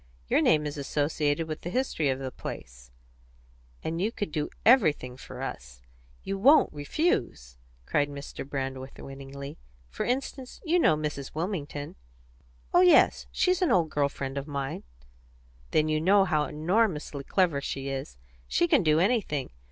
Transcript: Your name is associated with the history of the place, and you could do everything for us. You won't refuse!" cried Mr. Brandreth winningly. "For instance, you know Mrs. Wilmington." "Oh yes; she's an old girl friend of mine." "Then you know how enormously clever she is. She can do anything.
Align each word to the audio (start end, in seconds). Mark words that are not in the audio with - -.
Your 0.27 0.41
name 0.41 0.65
is 0.65 0.79
associated 0.79 1.47
with 1.47 1.61
the 1.61 1.69
history 1.69 2.09
of 2.09 2.17
the 2.17 2.31
place, 2.31 2.89
and 3.83 4.01
you 4.01 4.11
could 4.11 4.31
do 4.31 4.49
everything 4.65 5.15
for 5.15 5.43
us. 5.43 5.83
You 6.23 6.39
won't 6.39 6.73
refuse!" 6.73 7.59
cried 7.85 8.09
Mr. 8.09 8.43
Brandreth 8.43 8.97
winningly. 8.97 9.59
"For 9.91 10.03
instance, 10.03 10.59
you 10.65 10.79
know 10.79 10.97
Mrs. 10.97 11.35
Wilmington." 11.35 11.97
"Oh 12.73 12.81
yes; 12.81 13.27
she's 13.31 13.61
an 13.61 13.69
old 13.71 13.91
girl 13.91 14.09
friend 14.09 14.39
of 14.39 14.47
mine." 14.47 14.81
"Then 15.69 15.87
you 15.87 16.01
know 16.01 16.25
how 16.25 16.45
enormously 16.45 17.23
clever 17.23 17.61
she 17.61 17.87
is. 17.89 18.17
She 18.47 18.67
can 18.67 18.81
do 18.81 18.99
anything. 18.99 19.51